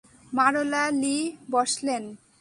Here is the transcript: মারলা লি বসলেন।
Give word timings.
মারলা 0.33 0.83
লি 1.01 1.17
বসলেন। 1.51 2.03